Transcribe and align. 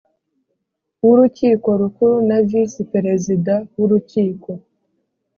w 1.03 1.05
Urukiko 1.13 1.67
Rukuru 1.81 2.17
na 2.29 2.37
Visi 2.49 2.81
Perezida 2.93 3.53
w 3.77 3.79
Urukiko 3.85 4.49